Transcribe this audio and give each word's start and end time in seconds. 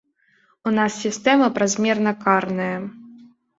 У 0.71 0.73
нас 0.77 0.95
сістэма 1.03 1.51
празмерна 1.59 2.17
карная. 2.25 2.73